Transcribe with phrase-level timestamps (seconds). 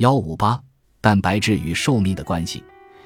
[0.00, 0.58] 幺五八，
[1.02, 2.64] 蛋白质与寿命的关系。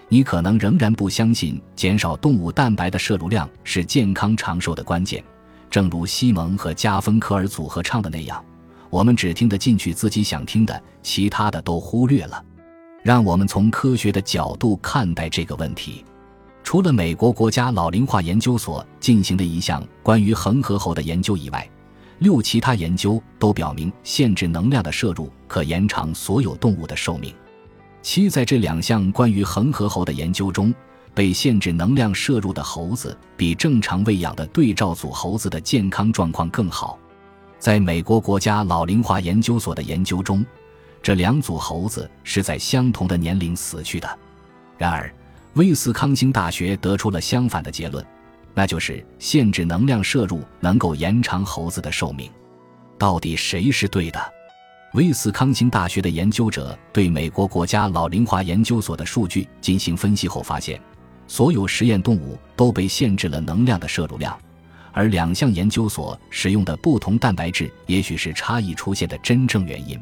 [0.09, 5.21] 你可能仍然不相信减少动物蛋白的摄入量是健康长寿的关键，
[5.69, 8.41] 正如西蒙和加芬科尔组合唱的那样，
[8.91, 12.41] 我们只听得进去自己想听的，其他的都忽略了。
[13.03, 16.05] 让我们从科学的角度看待这个问题。
[16.63, 21.69] 除了美国国家老龄化研究所进行的一项关于恒河猴的研究以外，
[22.19, 27.35] 六其他研究都表明限制能量的摄入可延长所有动物的寿命。
[28.03, 30.75] 七，在这两项关于恒河猴的研究中，
[31.15, 36.99] 被限制能量摄入的猴子比正常喂养的对照组猴子的健康状况更好。
[37.59, 40.45] 在美国国家老龄化研究所的研究中，
[41.03, 44.19] 这两组猴子是在相同的年龄死去的。
[44.77, 45.11] 然而，
[45.55, 48.05] 威斯康星大学得出了相反的结论，
[48.55, 52.31] 那就是限制能量摄入能够延长猴子的寿命。
[52.97, 54.21] 到底谁是对的？
[54.95, 60.81] 威斯康星大学的研究者对美国国家老龄化研究所的数据进行分析后发现，
[61.27, 64.39] 所有实验动物都被限制了能量的摄入量，
[64.93, 70.01] 而两项研究所使用的不同蛋白质也许是差异出现的真正原因。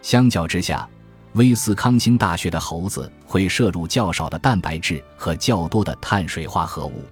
[0.00, 0.88] 相较之下，
[1.32, 7.02] 威斯康星大学的猴子会摄入较少的蛋白质和较多的碳水化合物。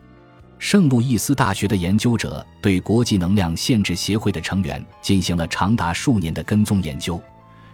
[0.59, 7.21] 圣路易斯大学的研究者对国际能量限制协会的成员进行了长达数年的跟踪研究。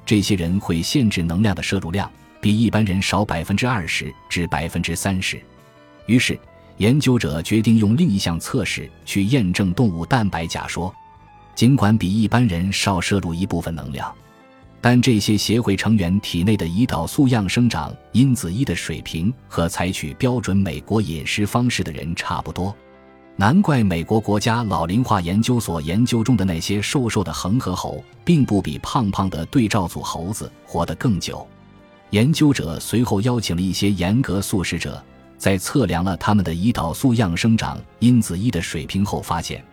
[0.04, 5.40] 这些人会限制能量的摄入量，比一般人少百分之二十至百分之三十。
[6.06, 6.38] 于是，
[6.76, 10.94] 研究者决定用另一项测试去验证动物蛋白假说。
[11.54, 14.12] 尽管比一般人少摄入一部分能量，
[14.86, 22.76] 但这些协会成员体内的胰岛素样生长因子一的水平和采取标准美国饮食方式的人差不多。
[23.34, 31.48] 难怪美国国家老龄化研究所研究中的那些瘦瘦的恒河猴，并不比胖胖的对照组猴子活得更久。
[32.10, 35.02] 研究者随后邀请了一些严格素食者，
[35.38, 39.64] 在测量了他们的胰岛素样生长因子一的水平后，发现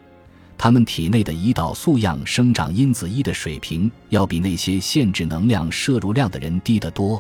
[0.64, 7.20] 他们体内的胰岛素样生长因子一的水平要比那些限制能量摄入量的人低得多。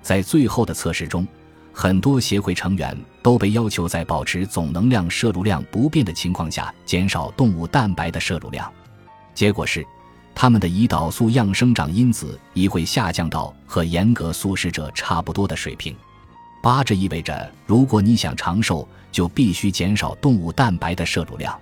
[0.00, 1.28] 在最后的测试中。
[1.74, 8.70] 很多协会成员都被要求在保持总能量摄入量不变的情况下减少动物蛋白的摄入量，
[9.34, 9.86] 结果是，
[10.34, 15.94] 他们的胰岛素样生长因子一会下降到和严格素食者差不多的水平。
[16.62, 21.56] 八，这意味着如果你想长寿，就必须减少动物蛋白的摄入量。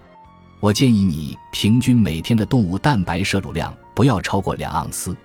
[0.60, 5.16] 我建议你平均每天的动物蛋白摄入量不要超过两盎司。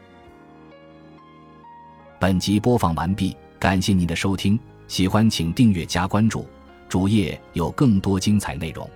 [2.20, 4.60] 本集播放完毕，感谢您的收听。
[4.88, 6.46] 喜欢请订阅加关注，
[6.88, 8.88] 主页有更多精彩内容。